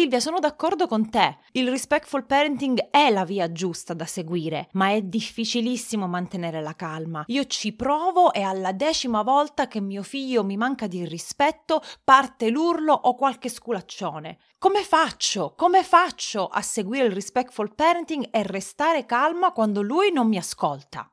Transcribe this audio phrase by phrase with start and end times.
[0.00, 1.36] Silvia, sono d'accordo con te.
[1.52, 7.22] Il respectful parenting è la via giusta da seguire, ma è difficilissimo mantenere la calma.
[7.26, 12.48] Io ci provo e alla decima volta che mio figlio mi manca di rispetto parte
[12.48, 14.38] l'urlo o qualche sculaccione.
[14.56, 15.52] Come faccio?
[15.54, 21.12] Come faccio a seguire il respectful parenting e restare calma quando lui non mi ascolta?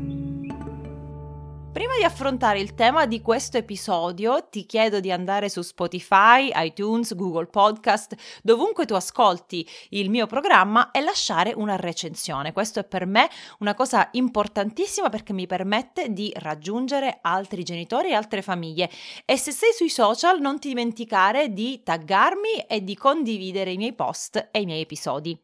[1.71, 7.15] Prima di affrontare il tema di questo episodio, ti chiedo di andare su Spotify, iTunes,
[7.15, 8.13] Google Podcast,
[8.43, 12.51] dovunque tu ascolti il mio programma e lasciare una recensione.
[12.51, 18.15] Questo è per me una cosa importantissima perché mi permette di raggiungere altri genitori e
[18.15, 18.89] altre famiglie.
[19.23, 23.93] E se sei sui social, non ti dimenticare di taggarmi e di condividere i miei
[23.93, 25.41] post e i miei episodi.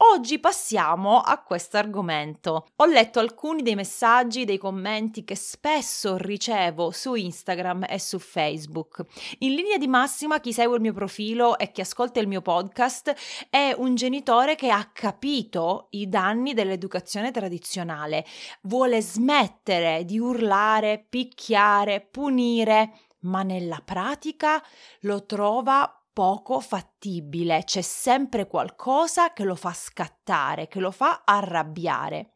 [0.00, 2.68] Oggi passiamo a questo argomento.
[2.76, 9.04] Ho letto alcuni dei messaggi, dei commenti che spesso ricevo su Instagram e su Facebook.
[9.38, 13.12] In linea di massima, chi segue il mio profilo e chi ascolta il mio podcast
[13.50, 18.24] è un genitore che ha capito i danni dell'educazione tradizionale,
[18.62, 24.62] vuole smettere di urlare, picchiare, punire, ma nella pratica
[25.00, 32.32] lo trova poco fattibile, c'è sempre qualcosa che lo fa scattare, che lo fa arrabbiare.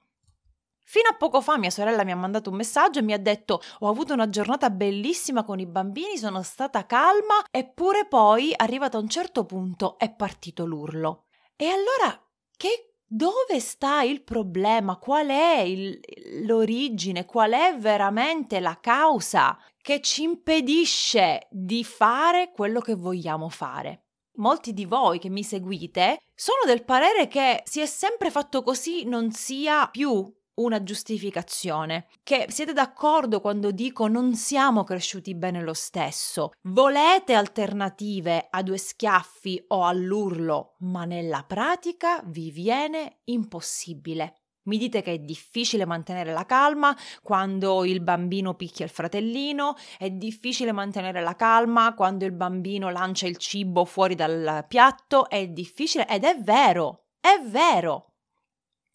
[0.85, 3.61] Fino a poco fa mia sorella mi ha mandato un messaggio e mi ha detto
[3.81, 9.01] ho avuto una giornata bellissima con i bambini, sono stata calma, eppure poi, arrivato a
[9.01, 11.25] un certo punto, è partito l'urlo.
[11.57, 12.25] E allora
[12.57, 14.97] che dove sta il problema?
[14.97, 15.99] Qual è il,
[16.45, 17.25] l'origine?
[17.25, 24.07] Qual è veramente la causa che ci impedisce di fare quello che vogliamo fare?
[24.37, 29.05] Molti di voi che mi seguite sono del parere che si è sempre fatto così
[29.05, 35.75] non sia più una giustificazione, che siete d'accordo quando dico non siamo cresciuti bene lo
[35.75, 44.42] stesso, volete alternative a due schiaffi o all'urlo, ma nella pratica vi viene impossibile.
[44.65, 50.11] Mi dite che è difficile mantenere la calma quando il bambino picchia il fratellino, è
[50.11, 56.07] difficile mantenere la calma quando il bambino lancia il cibo fuori dal piatto, è difficile
[56.07, 58.12] ed è vero, è vero.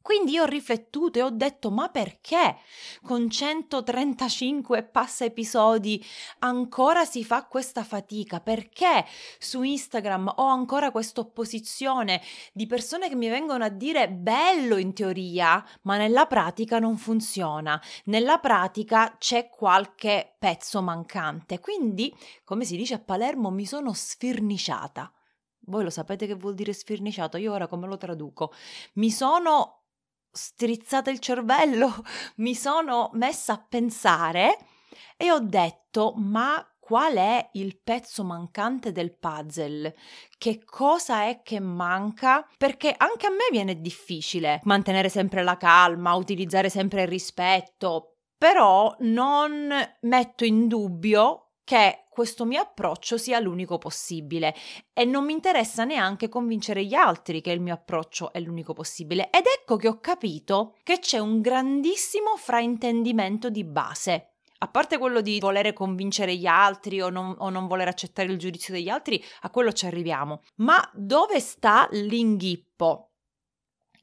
[0.07, 2.55] Quindi io ho riflettuto e ho detto ma perché
[3.03, 6.01] con 135 passa episodi
[6.39, 8.39] ancora si fa questa fatica?
[8.39, 9.05] Perché
[9.37, 12.21] su Instagram ho ancora questa opposizione
[12.53, 17.77] di persone che mi vengono a dire bello in teoria, ma nella pratica non funziona.
[18.05, 21.59] Nella pratica c'è qualche pezzo mancante.
[21.59, 25.11] Quindi, come si dice a Palermo, mi sono sfirniciata.
[25.69, 27.35] Voi lo sapete che vuol dire sfirniciato?
[27.35, 28.53] Io ora come lo traduco?
[28.93, 29.76] Mi sono
[30.37, 31.93] strizzata il cervello,
[32.37, 34.57] mi sono messa a pensare
[35.17, 39.93] e ho detto ma qual è il pezzo mancante del puzzle?
[40.37, 42.47] Che cosa è che manca?
[42.55, 48.95] Perché anche a me viene difficile mantenere sempre la calma, utilizzare sempre il rispetto, però
[48.99, 49.69] non
[50.01, 54.55] metto in dubbio che questo mio approccio sia l'unico possibile
[54.93, 59.29] e non mi interessa neanche convincere gli altri che il mio approccio è l'unico possibile.
[59.29, 64.35] Ed ecco che ho capito che c'è un grandissimo fraintendimento di base.
[64.59, 68.37] A parte quello di volere convincere gli altri o non, o non voler accettare il
[68.37, 70.43] giudizio degli altri, a quello ci arriviamo.
[70.59, 73.11] Ma dove sta l'inghippo?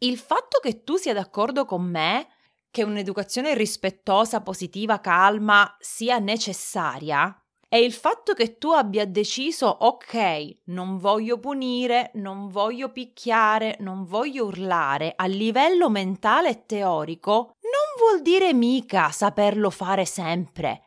[0.01, 2.29] Il fatto che tu sia d'accordo con me
[2.71, 7.35] che un'educazione rispettosa, positiva, calma sia necessaria
[7.75, 14.05] è il fatto che tu abbia deciso, ok, non voglio punire, non voglio picchiare, non
[14.05, 20.84] voglio urlare, a livello mentale e teorico, non vuol dire mica saperlo fare sempre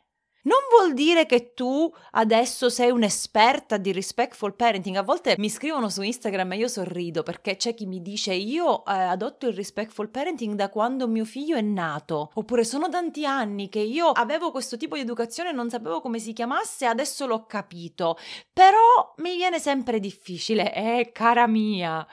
[0.48, 4.96] non vuol dire che tu adesso sei un'esperta di respectful parenting.
[4.96, 8.86] A volte mi scrivono su Instagram e io sorrido perché c'è chi mi dice io
[8.86, 12.32] eh, adotto il respectful parenting da quando mio figlio è nato.
[12.34, 16.18] Oppure sono tanti anni che io avevo questo tipo di educazione e non sapevo come
[16.20, 18.18] si chiamasse, adesso l'ho capito.
[18.54, 20.74] Però mi viene sempre difficile.
[20.74, 22.08] Eh, cara mia.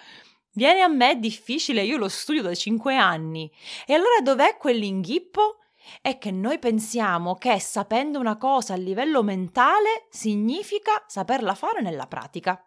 [0.56, 3.50] Viene a me difficile, io lo studio da 5 anni.
[3.86, 5.58] E allora dov'è quell'inghippo?
[6.00, 12.06] È che noi pensiamo che sapendo una cosa a livello mentale significa saperla fare nella
[12.06, 12.64] pratica.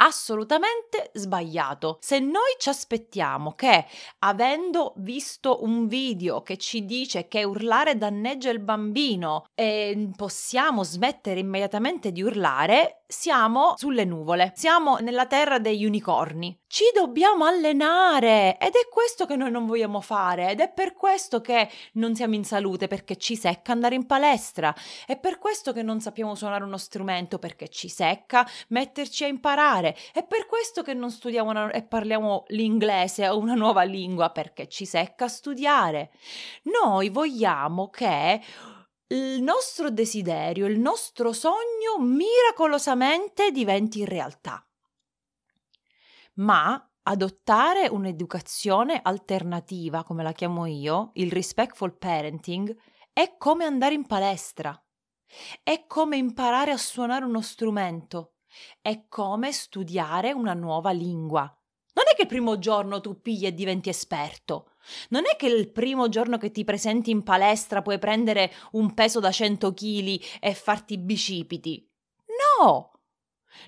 [0.00, 1.98] assolutamente sbagliato.
[2.00, 3.84] Se noi ci aspettiamo che,
[4.20, 11.40] avendo visto un video che ci dice che urlare danneggia il bambino, eh, possiamo smettere
[11.40, 16.54] immediatamente di urlare, siamo sulle nuvole, siamo nella terra degli unicorni.
[16.66, 21.40] Ci dobbiamo allenare ed è questo che noi non vogliamo fare ed è per questo
[21.40, 24.74] che non siamo in salute perché ci secca andare in palestra,
[25.06, 29.96] è per questo che non sappiamo suonare uno strumento perché ci secca metterci a imparare,
[30.12, 34.68] è per questo che non studiamo una, e parliamo l'inglese o una nuova lingua perché
[34.68, 36.10] ci secca studiare.
[36.64, 38.42] Noi vogliamo che
[39.08, 44.62] il nostro desiderio, il nostro sogno miracolosamente diventi realtà.
[46.34, 52.76] Ma adottare un'educazione alternativa, come la chiamo io, il respectful parenting,
[53.12, 54.78] è come andare in palestra,
[55.62, 58.34] è come imparare a suonare uno strumento,
[58.82, 61.42] è come studiare una nuova lingua.
[61.94, 64.72] Non è che il primo giorno tu pigli e diventi esperto,
[65.10, 69.20] non è che il primo giorno che ti presenti in palestra puoi prendere un peso
[69.20, 71.86] da 100 kg e farti bicipiti.
[72.60, 72.92] No!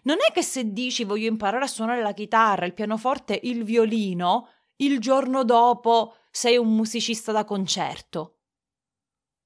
[0.04, 4.48] Non è che se dici voglio imparare a suonare la chitarra, il pianoforte, il violino,
[4.76, 8.36] il giorno dopo sei un musicista da concerto.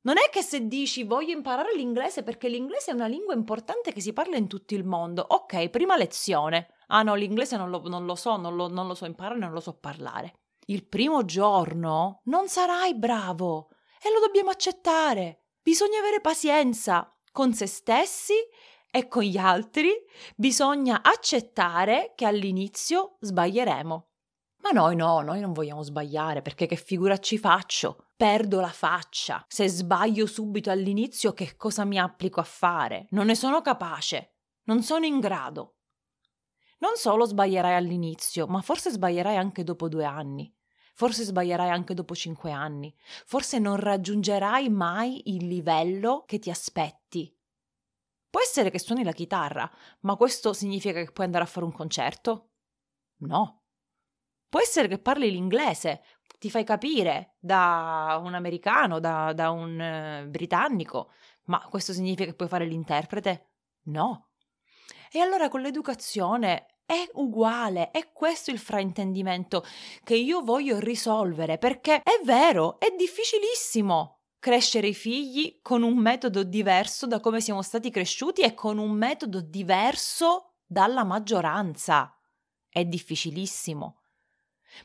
[0.02, 4.02] Non è che se dici voglio imparare l'inglese perché l'inglese è una lingua importante che
[4.02, 5.24] si parla in tutto il mondo.
[5.26, 6.74] Ok, prima lezione.
[6.88, 9.52] Ah no, l'inglese non lo, non lo so, non lo, non lo so imparare, non
[9.52, 13.69] lo so parlare il primo giorno non sarai bravo
[14.02, 15.46] e lo dobbiamo accettare.
[15.62, 18.34] Bisogna avere pazienza con se stessi
[18.90, 19.90] e con gli altri,
[20.37, 24.08] bisogna accettare che all'inizio sbaglieremo.
[24.62, 28.06] Ma noi no, noi non vogliamo sbagliare perché che figura ci faccio?
[28.17, 29.44] Perdo la faccia.
[29.49, 33.06] Se sbaglio subito all'inizio, che cosa mi applico a fare?
[33.10, 34.37] Non ne sono capace.
[34.67, 35.73] Non sono in grado.
[36.84, 40.54] Non solo sbaglierai all'inizio, ma forse sbaglierai anche dopo due anni.
[40.92, 42.94] Forse sbaglierai anche dopo cinque anni.
[43.25, 47.34] Forse non raggiungerai mai il livello che ti aspetti.
[48.28, 49.69] Può essere che suoni la chitarra,
[50.00, 52.50] ma questo significa che puoi andare a fare un concerto?
[53.20, 53.62] No.
[54.46, 56.02] Può essere che parli l'inglese,
[56.38, 61.12] ti fai capire da un americano, da, da un uh, britannico,
[61.44, 63.52] ma questo significa che puoi fare l'interprete?
[63.84, 64.28] No.
[65.10, 69.64] E allora con l'educazione è uguale, è questo il fraintendimento
[70.02, 76.42] che io voglio risolvere, perché è vero, è difficilissimo crescere i figli con un metodo
[76.42, 82.14] diverso da come siamo stati cresciuti e con un metodo diverso dalla maggioranza.
[82.69, 84.00] È difficilissimo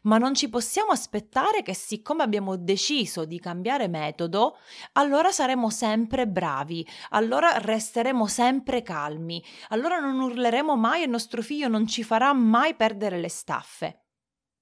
[0.04, 4.58] ma non ci possiamo aspettare che siccome abbiamo deciso di cambiare metodo,
[4.94, 11.68] allora saremo sempre bravi, allora resteremo sempre calmi, allora non urleremo mai e nostro figlio
[11.68, 14.06] non ci farà mai perdere le staffe.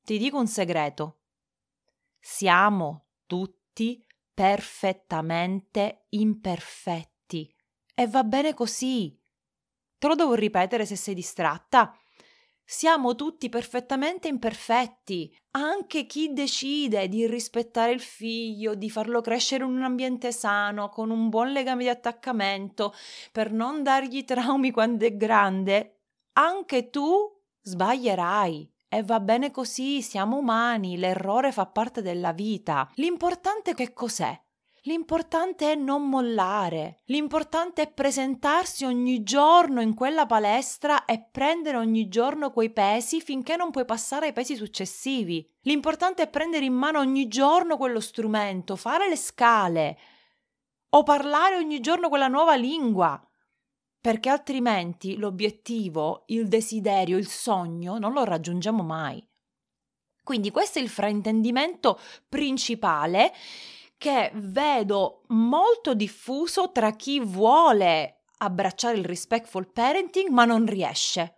[0.04, 1.20] Ti dico un segreto.
[2.20, 7.54] Siamo tutti perfettamente imperfetti
[7.94, 9.20] e va bene così.
[9.98, 11.98] Te lo devo ripetere se sei distratta?
[12.70, 15.34] Siamo tutti perfettamente imperfetti.
[15.52, 21.10] Anche chi decide di rispettare il figlio, di farlo crescere in un ambiente sano, con
[21.10, 22.94] un buon legame di attaccamento,
[23.32, 26.02] per non dargli traumi quando è grande,
[26.34, 28.70] anche tu sbaglierai.
[28.90, 32.92] E va bene così, siamo umani, l'errore fa parte della vita.
[32.96, 34.38] L'importante che cos'è?
[34.88, 42.08] L'importante è non mollare, l'importante è presentarsi ogni giorno in quella palestra e prendere ogni
[42.08, 45.46] giorno quei pesi finché non puoi passare ai pesi successivi.
[45.64, 49.98] L'importante è prendere in mano ogni giorno quello strumento, fare le scale
[50.88, 53.22] o parlare ogni giorno quella nuova lingua,
[54.00, 59.22] perché altrimenti l'obiettivo, il desiderio, il sogno non lo raggiungiamo mai.
[60.24, 63.34] Quindi questo è il fraintendimento principale
[63.98, 71.34] che vedo molto diffuso tra chi vuole abbracciare il respectful parenting ma non riesce.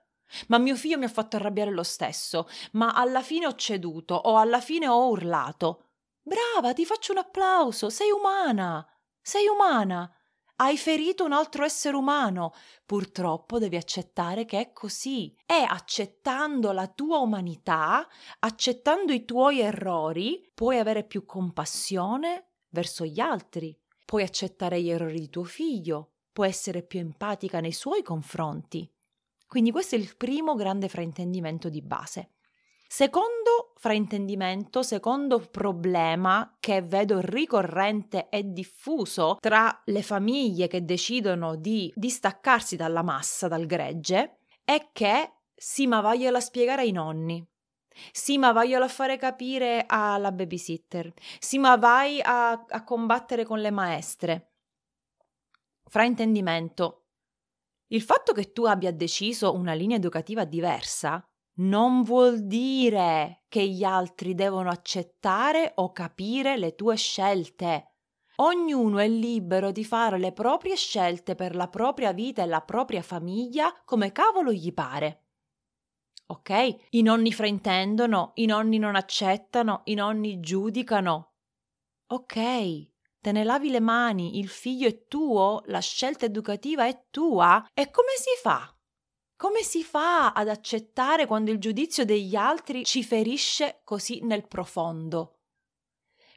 [0.48, 4.38] Ma mio figlio mi ha fatto arrabbiare lo stesso, ma alla fine ho ceduto o
[4.38, 5.86] alla fine ho urlato.
[6.22, 8.86] Brava, ti faccio un applauso, sei umana,
[9.22, 10.12] sei umana.
[10.58, 12.54] Hai ferito un altro essere umano.
[12.86, 15.34] Purtroppo devi accettare che è così.
[15.46, 18.06] E accettando la tua umanità,
[18.40, 25.20] accettando i tuoi errori, puoi avere più compassione, verso gli altri, puoi accettare gli errori
[25.20, 28.90] di tuo figlio, puoi essere più empatica nei suoi confronti.
[29.48, 32.32] Quindi questo è il primo grande fraintendimento di base.
[32.88, 41.92] Secondo fraintendimento, secondo problema che vedo ricorrente e diffuso tra le famiglie che decidono di
[41.96, 47.46] distaccarsi dalla massa, dal gregge, è che sì, ma vaglielo a spiegare ai nonni.
[48.12, 51.12] Sì, ma vaglielo a fare capire alla babysitter.
[51.40, 54.52] Sì, ma vai a, a combattere con le maestre.
[55.86, 57.06] Fraintendimento.
[57.88, 61.24] Il fatto che tu abbia deciso una linea educativa diversa
[61.60, 67.96] non vuol dire che gli altri devono accettare o capire le tue scelte.
[68.36, 73.02] Ognuno è libero di fare le proprie scelte per la propria vita e la propria
[73.02, 75.29] famiglia come cavolo gli pare.
[76.32, 76.76] Ok?
[76.92, 81.34] I nonni fraintendono, i nonni non accettano, i nonni giudicano.
[82.12, 82.34] Ok,
[83.20, 87.68] te ne lavi le mani, il figlio è tuo, la scelta educativa è tua.
[87.74, 88.72] E come si fa?
[89.36, 95.39] Come si fa ad accettare quando il giudizio degli altri ci ferisce così nel profondo?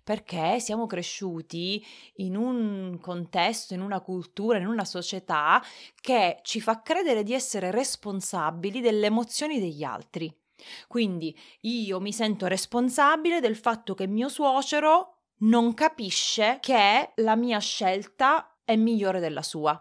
[0.02, 1.84] Perché siamo cresciuti
[2.16, 5.62] in un contesto, in una cultura, in una società
[6.00, 10.34] che ci fa credere di essere responsabili delle emozioni degli altri.
[10.86, 17.58] Quindi io mi sento responsabile del fatto che mio suocero non capisce che la mia
[17.58, 19.80] scelta è migliore della sua.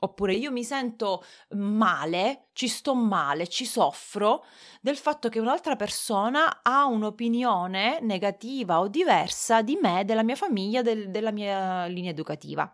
[0.00, 4.44] Oppure io mi sento male, ci sto male, ci soffro
[4.80, 10.82] del fatto che un'altra persona ha un'opinione negativa o diversa di me, della mia famiglia,
[10.82, 12.70] del, della mia linea educativa.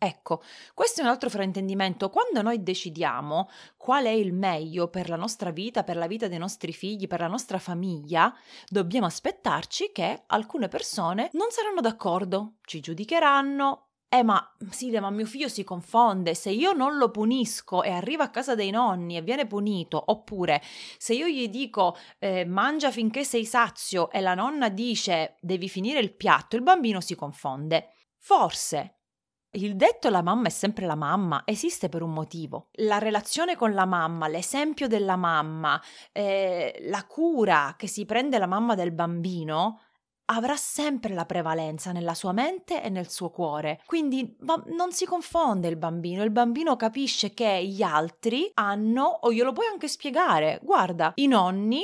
[0.00, 0.42] Ecco,
[0.74, 2.08] questo è un altro fraintendimento.
[2.08, 6.38] Quando noi decidiamo qual è il meglio per la nostra vita, per la vita dei
[6.38, 8.32] nostri figli, per la nostra famiglia,
[8.68, 15.26] dobbiamo aspettarci che alcune persone non saranno d'accordo, ci giudicheranno, eh, ma Silvia, ma mio
[15.26, 16.34] figlio si confonde.
[16.34, 20.62] Se io non lo punisco e arriva a casa dei nonni e viene punito, oppure
[20.96, 26.00] se io gli dico eh, mangia finché sei sazio e la nonna dice devi finire
[26.00, 27.90] il piatto, il bambino si confonde.
[28.16, 28.94] Forse
[29.52, 32.68] il detto la mamma è sempre la mamma esiste per un motivo.
[32.76, 35.80] La relazione con la mamma, l'esempio della mamma,
[36.12, 39.80] eh, la cura che si prende la mamma del bambino
[40.30, 43.80] avrà sempre la prevalenza nella sua mente e nel suo cuore.
[43.86, 49.52] Quindi non si confonde il bambino, il bambino capisce che gli altri hanno, o glielo
[49.52, 51.82] puoi anche spiegare, guarda, i nonni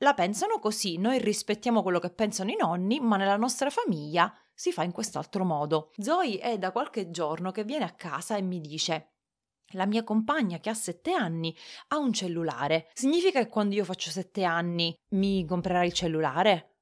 [0.00, 4.72] la pensano così, noi rispettiamo quello che pensano i nonni, ma nella nostra famiglia si
[4.72, 5.92] fa in quest'altro modo.
[5.96, 9.12] Zoe è da qualche giorno che viene a casa e mi dice
[9.70, 11.56] la mia compagna che ha sette anni
[11.88, 12.88] ha un cellulare.
[12.92, 16.75] Significa che quando io faccio sette anni mi comprerai il cellulare?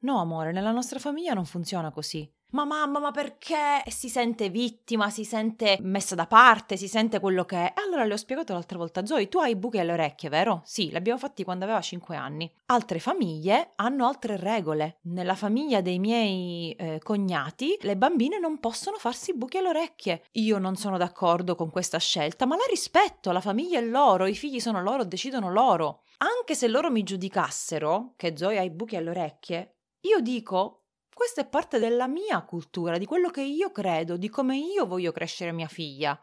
[0.00, 2.30] No, amore, nella nostra famiglia non funziona così.
[2.50, 3.82] Ma mamma, ma perché?
[3.84, 7.74] E si sente vittima, si sente messa da parte, si sente quello che è.
[7.76, 10.62] E allora le ho spiegato l'altra volta, Zoe, tu hai i buchi alle orecchie, vero?
[10.64, 12.50] Sì, li abbiamo fatti quando aveva 5 anni.
[12.66, 14.98] Altre famiglie hanno altre regole.
[15.02, 20.22] Nella famiglia dei miei eh, cognati, le bambine non possono farsi i buchi alle orecchie.
[20.32, 24.36] Io non sono d'accordo con questa scelta, ma la rispetto, la famiglia è loro, i
[24.36, 26.02] figli sono loro, decidono loro.
[26.18, 29.75] Anche se loro mi giudicassero che Zoe ha i buchi alle orecchie,
[30.06, 34.56] io dico, questa è parte della mia cultura, di quello che io credo, di come
[34.56, 36.18] io voglio crescere mia figlia.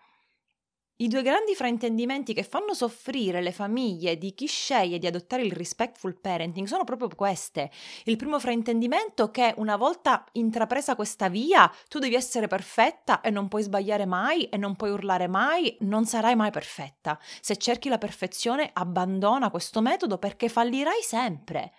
[0.98, 5.52] I due grandi fraintendimenti che fanno soffrire le famiglie di chi sceglie di adottare il
[5.52, 7.72] respectful parenting sono proprio queste.
[8.06, 13.32] Il primo fraintendimento è che una volta intrapresa questa via tu devi essere perfetta e
[13.32, 17.20] non puoi sbagliare mai e non puoi urlare mai, non sarai mai perfetta.
[17.42, 21.74] Se cerchi la perfezione abbandona questo metodo perché fallirai sempre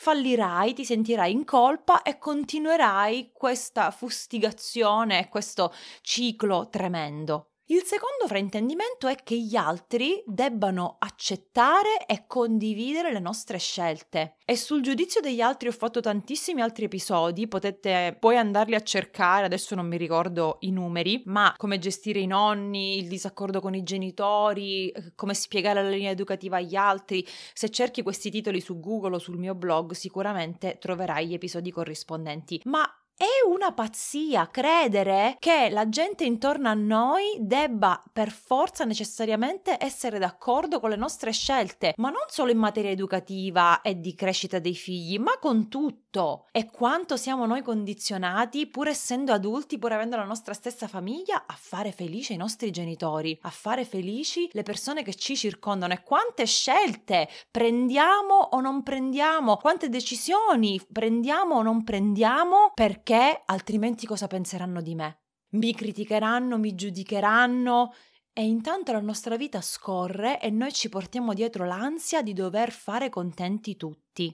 [0.00, 7.49] fallirai, ti sentirai in colpa e continuerai questa fustigazione, questo ciclo tremendo.
[7.70, 14.34] Il secondo fraintendimento è che gli altri debbano accettare e condividere le nostre scelte.
[14.44, 19.44] E sul giudizio degli altri ho fatto tantissimi altri episodi, potete poi andarli a cercare,
[19.44, 23.84] adesso non mi ricordo i numeri, ma come gestire i nonni, il disaccordo con i
[23.84, 27.24] genitori, eh, come spiegare la linea educativa agli altri.
[27.52, 32.60] Se cerchi questi titoli su Google o sul mio blog, sicuramente troverai gli episodi corrispondenti.
[32.64, 32.84] Ma
[33.20, 40.18] è una pazzia credere che la gente intorno a noi debba per forza necessariamente essere
[40.18, 44.74] d'accordo con le nostre scelte, ma non solo in materia educativa e di crescita dei
[44.74, 46.46] figli, ma con tutto.
[46.50, 51.54] E quanto siamo noi condizionati, pur essendo adulti, pur avendo la nostra stessa famiglia, a
[51.58, 56.46] fare felici i nostri genitori, a fare felici le persone che ci circondano e quante
[56.46, 64.28] scelte prendiamo o non prendiamo, quante decisioni prendiamo o non prendiamo perché perché altrimenti cosa
[64.28, 65.22] penseranno di me?
[65.54, 67.92] Mi criticheranno, mi giudicheranno
[68.32, 73.08] e intanto la nostra vita scorre e noi ci portiamo dietro l'ansia di dover fare
[73.08, 74.32] contenti tutti.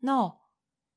[0.00, 0.50] No,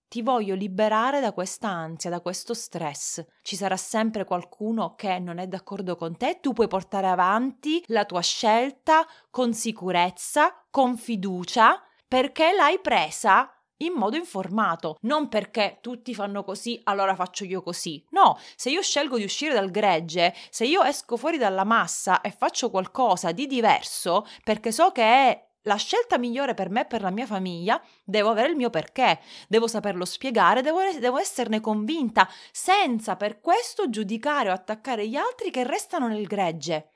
[0.09, 3.23] ti voglio liberare da questa ansia, da questo stress.
[3.41, 8.03] Ci sarà sempre qualcuno che non è d'accordo con te, tu puoi portare avanti la
[8.03, 16.13] tua scelta con sicurezza, con fiducia, perché l'hai presa in modo informato, non perché tutti
[16.13, 18.03] fanno così, allora faccio io così.
[18.11, 22.31] No, se io scelgo di uscire dal gregge, se io esco fuori dalla massa e
[22.31, 27.01] faccio qualcosa di diverso, perché so che è la scelta migliore per me e per
[27.01, 32.29] la mia famiglia, devo avere il mio perché, devo saperlo spiegare, devo, devo, esserne convinta,
[32.51, 36.91] senza per questo giudicare o attaccare gli altri che restano nel gregge.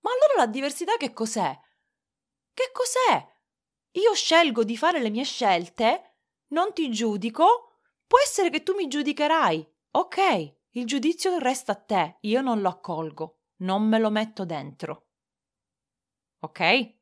[0.00, 1.58] Ma allora la diversità che cos'è?
[2.52, 3.30] Che cos'è?
[3.92, 6.11] Io scelgo di fare le mie scelte
[6.52, 9.66] non ti giudico, può essere che tu mi giudicherai.
[9.92, 15.08] Ok, il giudizio resta a te, io non lo accolgo, non me lo metto dentro.
[16.40, 17.00] Ok?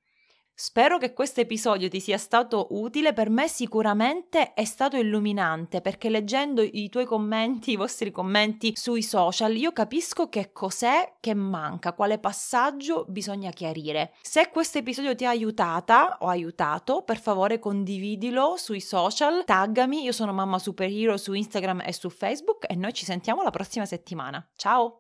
[0.62, 6.11] Spero che questo episodio ti sia stato utile, per me sicuramente è stato illuminante perché
[6.11, 11.95] leggendo i tuoi commenti, i vostri commenti sui social, io capisco che cos'è che manca,
[11.95, 14.12] quale passaggio bisogna chiarire.
[14.21, 20.12] Se questo episodio ti ha aiutata o aiutato, per favore condividilo sui social, taggami, io
[20.12, 24.47] sono Mamma Superhero su Instagram e su Facebook e noi ci sentiamo la prossima settimana.
[24.57, 24.99] Ciao!